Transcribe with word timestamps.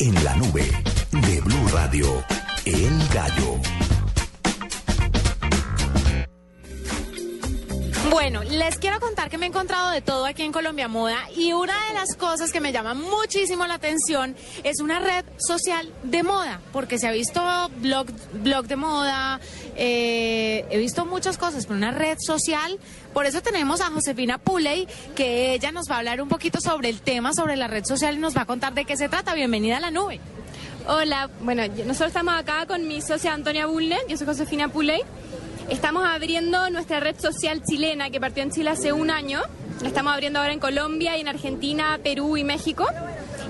En 0.00 0.14
la 0.22 0.36
nube 0.36 0.70
de 1.10 1.40
Blue 1.40 1.68
Radio, 1.72 2.06
El 2.64 3.08
Gallo. 3.12 3.87
Bueno, 8.10 8.42
les 8.42 8.78
quiero 8.78 9.00
contar 9.00 9.28
que 9.28 9.36
me 9.36 9.44
he 9.44 9.48
encontrado 9.50 9.90
de 9.90 10.00
todo 10.00 10.24
aquí 10.24 10.42
en 10.42 10.50
Colombia 10.50 10.88
Moda 10.88 11.18
y 11.36 11.52
una 11.52 11.74
de 11.88 11.94
las 11.94 12.14
cosas 12.16 12.50
que 12.50 12.60
me 12.60 12.72
llama 12.72 12.94
muchísimo 12.94 13.66
la 13.66 13.74
atención 13.74 14.34
es 14.64 14.80
una 14.80 14.98
red 14.98 15.26
social 15.36 15.92
de 16.04 16.22
moda, 16.22 16.60
porque 16.72 16.98
se 16.98 17.06
ha 17.06 17.12
visto 17.12 17.42
blog, 17.76 18.06
blog 18.32 18.66
de 18.66 18.76
moda, 18.76 19.40
eh, 19.76 20.64
he 20.70 20.78
visto 20.78 21.04
muchas 21.04 21.36
cosas, 21.36 21.66
pero 21.66 21.76
una 21.76 21.90
red 21.90 22.16
social, 22.18 22.78
por 23.12 23.26
eso 23.26 23.42
tenemos 23.42 23.82
a 23.82 23.90
Josefina 23.90 24.38
Puley, 24.38 24.88
que 25.14 25.52
ella 25.52 25.70
nos 25.70 25.90
va 25.90 25.96
a 25.96 25.98
hablar 25.98 26.22
un 26.22 26.28
poquito 26.28 26.62
sobre 26.62 26.88
el 26.88 27.02
tema, 27.02 27.34
sobre 27.34 27.56
la 27.56 27.68
red 27.68 27.84
social 27.84 28.16
y 28.16 28.18
nos 28.18 28.34
va 28.34 28.42
a 28.42 28.46
contar 28.46 28.72
de 28.72 28.86
qué 28.86 28.96
se 28.96 29.10
trata. 29.10 29.34
Bienvenida 29.34 29.76
a 29.76 29.80
la 29.80 29.90
nube. 29.90 30.18
Hola, 30.86 31.28
bueno, 31.40 31.62
nosotros 31.84 32.08
estamos 32.08 32.34
acá 32.34 32.64
con 32.66 32.88
mi 32.88 33.02
socia 33.02 33.34
Antonia 33.34 33.66
Bulle, 33.66 33.98
yo 34.08 34.16
soy 34.16 34.26
Josefina 34.26 34.68
Puley. 34.68 35.02
Estamos 35.68 36.06
abriendo 36.08 36.70
nuestra 36.70 36.98
red 36.98 37.20
social 37.20 37.62
chilena 37.62 38.08
que 38.08 38.18
partió 38.18 38.42
en 38.42 38.50
Chile 38.50 38.70
hace 38.70 38.94
un 38.94 39.10
año. 39.10 39.42
La 39.82 39.88
estamos 39.88 40.14
abriendo 40.14 40.38
ahora 40.38 40.54
en 40.54 40.60
Colombia 40.60 41.18
y 41.18 41.20
en 41.20 41.28
Argentina, 41.28 41.98
Perú 42.02 42.38
y 42.38 42.44
México. 42.44 42.86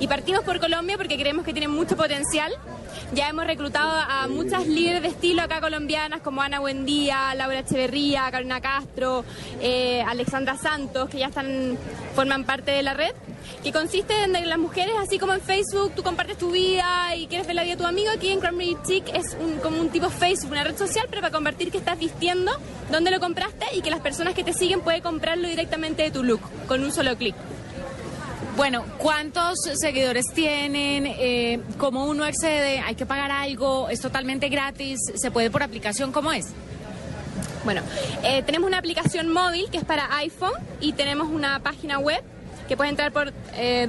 Y 0.00 0.08
partimos 0.08 0.42
por 0.42 0.58
Colombia 0.58 0.96
porque 0.96 1.16
creemos 1.16 1.44
que 1.44 1.52
tiene 1.52 1.68
mucho 1.68 1.96
potencial. 1.96 2.52
Ya 3.14 3.28
hemos 3.28 3.46
reclutado 3.46 3.92
a 3.92 4.26
muchas 4.26 4.66
líderes 4.66 5.02
de 5.02 5.08
estilo 5.08 5.42
acá 5.42 5.60
colombianas 5.60 6.20
como 6.20 6.42
Ana 6.42 6.58
Buendía, 6.58 7.32
Laura 7.36 7.60
Echeverría, 7.60 8.28
Carolina 8.32 8.60
Castro, 8.60 9.24
eh, 9.60 10.02
Alexandra 10.02 10.56
Santos, 10.56 11.08
que 11.08 11.18
ya 11.18 11.28
están 11.28 11.78
forman 12.16 12.42
parte 12.44 12.72
de 12.72 12.82
la 12.82 12.94
red 12.94 13.12
que 13.62 13.72
consiste 13.72 14.14
en 14.24 14.32
que 14.32 14.46
las 14.46 14.58
mujeres, 14.58 14.94
así 15.00 15.18
como 15.18 15.34
en 15.34 15.40
Facebook, 15.40 15.92
tú 15.94 16.02
compartes 16.02 16.38
tu 16.38 16.50
vida 16.50 17.14
y 17.16 17.26
quieres 17.26 17.46
ver 17.46 17.56
la 17.56 17.62
vida 17.62 17.76
de 17.76 17.82
tu 17.82 17.86
amigo, 17.86 18.10
aquí 18.10 18.30
en 18.30 18.40
Cranberry 18.40 18.76
Chic 18.86 19.08
es 19.14 19.36
como 19.62 19.80
un 19.80 19.90
tipo 19.90 20.10
Facebook, 20.10 20.52
una 20.52 20.64
red 20.64 20.76
social, 20.76 21.06
pero 21.08 21.22
para 21.22 21.32
compartir 21.32 21.70
que 21.70 21.78
estás 21.78 21.98
vistiendo, 21.98 22.52
dónde 22.90 23.10
lo 23.10 23.20
compraste 23.20 23.66
y 23.74 23.82
que 23.82 23.90
las 23.90 24.00
personas 24.00 24.34
que 24.34 24.44
te 24.44 24.52
siguen 24.52 24.80
pueden 24.80 25.02
comprarlo 25.02 25.48
directamente 25.48 26.02
de 26.02 26.10
tu 26.10 26.22
look, 26.22 26.40
con 26.66 26.82
un 26.82 26.92
solo 26.92 27.16
clic. 27.16 27.34
Bueno, 28.56 28.84
¿cuántos 28.98 29.60
seguidores 29.74 30.24
tienen? 30.34 31.06
Eh, 31.06 31.60
¿Cómo 31.78 32.06
uno 32.06 32.24
accede? 32.24 32.80
¿Hay 32.80 32.96
que 32.96 33.06
pagar 33.06 33.30
algo? 33.30 33.88
¿Es 33.88 34.00
totalmente 34.00 34.48
gratis? 34.48 34.98
¿Se 35.14 35.30
puede 35.30 35.48
por 35.48 35.62
aplicación? 35.62 36.10
¿Cómo 36.10 36.32
es? 36.32 36.46
Bueno, 37.64 37.82
eh, 38.24 38.42
tenemos 38.42 38.66
una 38.66 38.78
aplicación 38.78 39.32
móvil 39.32 39.70
que 39.70 39.78
es 39.78 39.84
para 39.84 40.16
iPhone 40.16 40.54
y 40.80 40.92
tenemos 40.92 41.28
una 41.28 41.60
página 41.60 41.98
web 42.00 42.20
que 42.68 42.76
pueden 42.76 42.90
entrar 42.90 43.10
por 43.10 43.32
eh, 43.56 43.88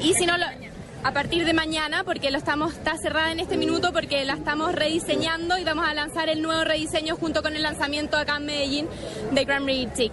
y 0.00 0.12
si 0.12 0.26
no, 0.26 0.34
a 1.04 1.12
partir 1.12 1.44
de 1.46 1.54
mañana, 1.54 2.04
porque 2.04 2.30
lo 2.30 2.38
estamos, 2.38 2.74
está 2.74 2.96
cerrada 2.98 3.32
en 3.32 3.40
este 3.40 3.56
minuto 3.56 3.92
porque 3.92 4.24
la 4.24 4.34
estamos 4.34 4.74
rediseñando 4.74 5.56
y 5.56 5.64
vamos 5.64 5.86
a 5.86 5.94
lanzar 5.94 6.28
el 6.28 6.42
nuevo 6.42 6.64
rediseño 6.64 7.16
junto 7.16 7.42
con 7.42 7.54
el 7.56 7.62
lanzamiento 7.62 8.16
acá 8.16 8.36
en 8.36 8.46
Medellín 8.46 8.88
de 9.30 9.46
Cranberry 9.46 9.88
Chic. 9.94 10.12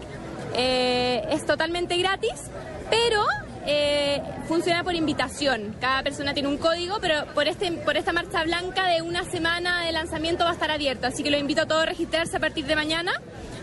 Eh, 0.56 1.24
es 1.32 1.46
totalmente 1.46 1.98
gratis, 1.98 2.52
pero 2.90 3.26
eh, 3.66 4.22
funciona 4.48 4.84
por 4.84 4.95
invitación. 4.95 5.76
Cada 5.80 6.04
persona 6.04 6.34
tiene 6.34 6.50
un 6.50 6.58
código, 6.58 6.98
pero 7.02 7.26
por, 7.34 7.48
este, 7.48 7.72
por 7.72 7.98
esta 7.98 8.14
marcha 8.14 8.44
blanca 8.44 8.88
de 8.88 9.02
una 9.02 9.23
semana 9.23 9.86
de 9.86 9.92
lanzamiento 9.92 10.44
va 10.44 10.52
a 10.52 10.53
estar 10.53 10.72
abierto. 10.72 11.08
Así 11.08 11.23
que 11.23 11.31
lo 11.31 11.38
invito 11.38 11.62
a 11.62 11.66
todos 11.66 11.84
a 11.84 11.86
registrarse 11.86 12.38
a 12.38 12.40
partir 12.40 12.66
de 12.66 12.76
mañana 12.76 13.14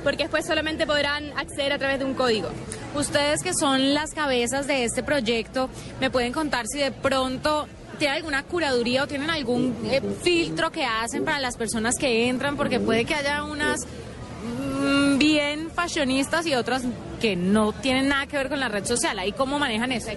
porque 0.03 0.25
después 0.25 0.47
solamente 0.47 0.87
podrán 0.87 1.33
acceder 1.37 1.73
a 1.73 1.79
través 1.79 1.99
de 1.99 2.05
un 2.05 2.15
código. 2.15 2.49
Ustedes 2.95 3.43
que 3.43 3.53
son 3.55 3.95
las 3.95 4.13
cabezas 4.13 4.67
de 4.67 4.85
este 4.85 5.03
proyecto, 5.03 5.69
¿me 6.01 6.11
pueden 6.11 6.33
contar 6.33 6.67
si 6.67 6.79
de 6.79 6.93
pronto 6.93 7.67
tienen 7.99 8.19
alguna 8.19 8.45
curaduría 8.45 9.05
o 9.05 9.07
tienen 9.07 9.29
algún 9.29 9.77
eh, 9.91 10.01
filtro 10.23 10.71
que 10.71 10.85
hacen 10.85 11.25
para 11.25 11.41
las 11.41 11.57
personas 11.57 11.97
que 11.97 12.29
entran? 12.29 12.57
Porque 12.57 12.81
puede 12.81 13.05
que 13.05 13.15
haya 13.15 13.45
unas 13.45 13.81
bien 15.19 15.71
fashionistas 15.71 16.47
y 16.47 16.55
otras 16.55 16.83
que 17.21 17.37
no 17.37 17.73
tienen 17.73 18.09
nada 18.09 18.27
que 18.27 18.37
ver 18.37 18.49
con 18.49 18.61
la 18.61 18.69
red 18.69 18.85
social. 18.85 19.19
¿Ahí 19.19 19.33
cómo 19.33 19.59
manejan 19.59 19.93
eso? 19.93 20.11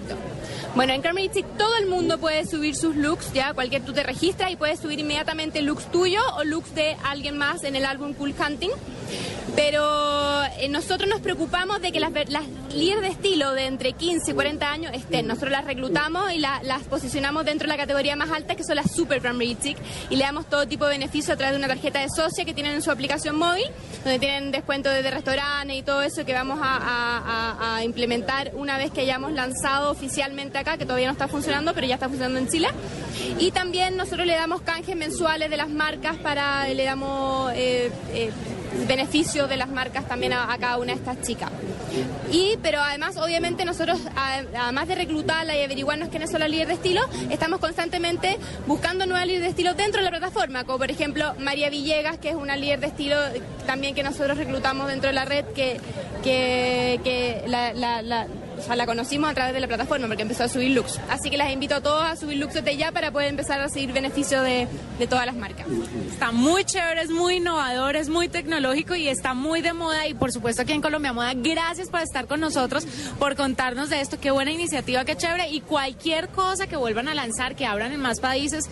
Bueno, 0.74 0.92
en 0.92 1.02
Carmelitic 1.02 1.46
todo 1.58 1.76
el 1.76 1.86
mundo 1.86 2.18
puede 2.18 2.46
subir 2.46 2.76
sus 2.76 2.96
looks, 2.96 3.32
ya 3.32 3.52
cualquier 3.52 3.82
tú 3.82 3.92
te 3.92 4.02
registras 4.02 4.50
y 4.50 4.56
puedes 4.56 4.80
subir 4.80 4.98
inmediatamente 4.98 5.60
looks 5.62 5.90
tuyo 5.90 6.20
o 6.36 6.44
looks 6.44 6.74
de 6.74 6.96
alguien 7.04 7.36
más 7.36 7.64
en 7.64 7.76
el 7.76 7.84
álbum 7.84 8.14
Cool 8.14 8.34
Hunting. 8.38 8.70
Pero 9.54 10.01
eh, 10.62 10.68
nosotros 10.68 11.10
nos 11.10 11.20
preocupamos 11.20 11.82
de 11.82 11.90
que 11.90 11.98
las, 11.98 12.12
las 12.28 12.44
líderes 12.72 13.02
de 13.02 13.08
estilo 13.08 13.52
de 13.52 13.66
entre 13.66 13.94
15 13.94 14.30
y 14.30 14.34
40 14.34 14.70
años 14.70 14.92
estén. 14.94 15.26
Nosotros 15.26 15.50
las 15.50 15.64
reclutamos 15.64 16.32
y 16.32 16.38
las 16.38 16.84
posicionamos 16.88 17.44
dentro 17.44 17.66
de 17.66 17.74
la 17.74 17.76
categoría 17.76 18.14
más 18.14 18.30
alta, 18.30 18.54
que 18.54 18.62
son 18.62 18.76
las 18.76 18.92
Super 18.92 19.20
Primary 19.20 19.56
Chic, 19.60 19.76
y 20.08 20.14
le 20.14 20.22
damos 20.22 20.46
todo 20.46 20.68
tipo 20.68 20.84
de 20.84 20.92
beneficio 20.92 21.34
a 21.34 21.36
través 21.36 21.54
de 21.54 21.58
una 21.58 21.66
tarjeta 21.66 21.98
de 21.98 22.08
socia 22.08 22.44
que 22.44 22.54
tienen 22.54 22.74
en 22.74 22.82
su 22.82 22.92
aplicación 22.92 23.36
móvil, 23.36 23.64
donde 24.04 24.20
tienen 24.20 24.52
descuento 24.52 24.88
de 24.88 25.10
restaurantes 25.10 25.76
y 25.76 25.82
todo 25.82 26.00
eso 26.02 26.24
que 26.24 26.32
vamos 26.32 26.60
a, 26.62 27.80
implementar 27.82 28.52
una 28.54 28.78
vez 28.78 28.92
que 28.92 29.00
hayamos 29.00 29.32
lanzado 29.32 29.90
oficialmente 29.90 30.58
acá, 30.58 30.76
que 30.76 30.84
todavía 30.84 31.06
no 31.08 31.12
está 31.12 31.26
funcionando, 31.26 31.74
pero 31.74 31.88
ya 31.88 31.94
está 31.94 32.06
funcionando 32.06 32.38
en 32.38 32.48
Chile. 32.48 32.68
Y 33.40 33.50
también 33.50 33.96
nosotros 33.96 34.26
le 34.26 34.34
damos 34.34 34.62
canjes 34.62 34.94
mensuales 34.94 35.50
de 35.50 35.56
las 35.56 35.68
marcas 35.68 36.16
para, 36.18 36.68
le 36.68 36.84
damos 36.84 37.50
eh, 37.54 37.90
eh, 38.12 38.30
beneficios 38.86 39.48
de 39.48 39.56
las 39.56 39.68
marcas 39.68 40.06
también 40.06 40.32
a, 40.32 40.56
cada 40.58 40.78
una 40.78 40.92
de 40.92 40.98
estas 40.98 41.20
chicas. 41.22 41.50
Y, 42.30 42.56
pero 42.62 42.80
además, 42.80 43.16
obviamente, 43.16 43.64
nosotros, 43.64 44.00
además 44.16 44.88
de 44.88 44.94
reclutarla 44.94 45.56
y 45.56 45.62
averiguarnos 45.62 46.08
quiénes 46.08 46.30
son 46.30 46.40
las 46.40 46.50
líderes 46.50 46.68
de 46.68 46.74
estilo, 46.74 47.02
estamos 47.30 47.60
constantemente 47.60 48.38
buscando 48.66 49.06
nuevas 49.06 49.26
líderes 49.26 49.44
de 49.44 49.50
estilo 49.50 49.74
dentro 49.74 50.00
de 50.00 50.04
la 50.04 50.10
plataforma, 50.10 50.64
como 50.64 50.78
por 50.78 50.90
ejemplo 50.90 51.34
María 51.38 51.70
Villegas, 51.70 52.18
que 52.18 52.30
es 52.30 52.34
una 52.34 52.56
líder 52.56 52.80
de 52.80 52.86
estilo 52.86 53.16
también 53.66 53.94
que 53.94 54.02
nosotros 54.02 54.38
reclutamos 54.38 54.88
dentro 54.88 55.08
de 55.08 55.14
la 55.14 55.24
red, 55.24 55.44
que, 55.54 55.80
que, 56.22 57.42
la 57.46 58.26
o 58.62 58.64
sea, 58.64 58.76
la 58.76 58.86
conocimos 58.86 59.28
a 59.28 59.34
través 59.34 59.54
de 59.54 59.60
la 59.60 59.66
plataforma 59.66 60.06
porque 60.06 60.22
empezó 60.22 60.44
a 60.44 60.48
subir 60.48 60.70
looks. 60.70 61.00
Así 61.08 61.30
que 61.30 61.36
las 61.36 61.50
invito 61.50 61.74
a 61.74 61.80
todos 61.80 62.04
a 62.04 62.14
subir 62.16 62.38
looks 62.38 62.54
desde 62.54 62.76
ya 62.76 62.92
para 62.92 63.10
poder 63.10 63.28
empezar 63.28 63.60
a 63.60 63.68
seguir 63.68 63.92
beneficio 63.92 64.40
de, 64.42 64.68
de 64.98 65.06
todas 65.06 65.26
las 65.26 65.34
marcas. 65.34 65.66
Está 66.10 66.30
muy 66.30 66.64
chévere, 66.64 67.02
es 67.02 67.10
muy 67.10 67.36
innovador, 67.36 67.96
es 67.96 68.08
muy 68.08 68.28
tecnológico 68.62 68.94
y 68.94 69.08
está 69.08 69.34
muy 69.34 69.60
de 69.60 69.72
moda. 69.72 70.06
Y 70.06 70.14
por 70.14 70.32
supuesto 70.32 70.62
aquí 70.62 70.72
en 70.72 70.80
Colombia 70.80 71.12
Moda, 71.12 71.32
gracias 71.34 71.88
por 71.88 72.00
estar 72.00 72.26
con 72.26 72.40
nosotros, 72.40 72.86
por 73.18 73.34
contarnos 73.34 73.90
de 73.90 74.00
esto. 74.00 74.20
Qué 74.20 74.30
buena 74.30 74.52
iniciativa, 74.52 75.04
qué 75.04 75.16
chévere. 75.16 75.48
Y 75.50 75.60
cualquier 75.60 76.28
cosa 76.28 76.66
que 76.66 76.76
vuelvan 76.76 77.08
a 77.08 77.14
lanzar, 77.14 77.56
que 77.56 77.66
abran 77.66 77.92
en 77.92 78.00
más 78.00 78.20
países, 78.20 78.64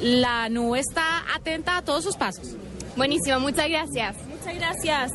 la 0.00 0.48
nube 0.48 0.80
está 0.80 1.24
atenta 1.34 1.78
a 1.78 1.82
todos 1.82 2.04
sus 2.04 2.16
pasos. 2.16 2.54
Buenísimo, 2.96 3.40
muchas 3.40 3.68
gracias. 3.68 4.16
Muchas 4.28 4.54
gracias. 4.54 5.10